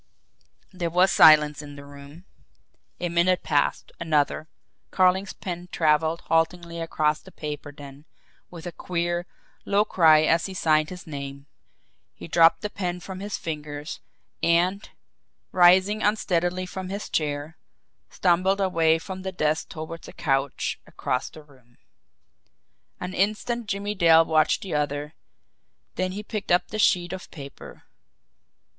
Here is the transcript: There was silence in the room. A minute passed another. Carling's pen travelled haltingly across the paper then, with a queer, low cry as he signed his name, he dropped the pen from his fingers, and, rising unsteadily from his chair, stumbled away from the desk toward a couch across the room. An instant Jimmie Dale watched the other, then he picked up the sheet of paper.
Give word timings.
There 0.73 0.89
was 0.89 1.11
silence 1.11 1.61
in 1.61 1.75
the 1.75 1.85
room. 1.85 2.25
A 2.99 3.07
minute 3.07 3.43
passed 3.43 3.91
another. 3.99 4.47
Carling's 4.89 5.31
pen 5.33 5.69
travelled 5.71 6.21
haltingly 6.21 6.79
across 6.81 7.19
the 7.19 7.31
paper 7.31 7.71
then, 7.71 8.05
with 8.49 8.65
a 8.65 8.71
queer, 8.71 9.27
low 9.63 9.85
cry 9.85 10.21
as 10.23 10.47
he 10.47 10.55
signed 10.55 10.89
his 10.89 11.05
name, 11.05 11.45
he 12.15 12.27
dropped 12.27 12.61
the 12.63 12.69
pen 12.71 12.99
from 12.99 13.19
his 13.19 13.37
fingers, 13.37 13.99
and, 14.41 14.89
rising 15.51 16.01
unsteadily 16.01 16.65
from 16.65 16.89
his 16.89 17.07
chair, 17.07 17.55
stumbled 18.09 18.59
away 18.59 18.97
from 18.97 19.21
the 19.21 19.31
desk 19.31 19.69
toward 19.69 20.07
a 20.07 20.13
couch 20.13 20.79
across 20.87 21.29
the 21.29 21.43
room. 21.43 21.77
An 22.99 23.13
instant 23.13 23.67
Jimmie 23.67 23.93
Dale 23.93 24.25
watched 24.25 24.63
the 24.63 24.73
other, 24.73 25.13
then 25.93 26.13
he 26.13 26.23
picked 26.23 26.51
up 26.51 26.69
the 26.69 26.79
sheet 26.79 27.13
of 27.13 27.29
paper. 27.29 27.83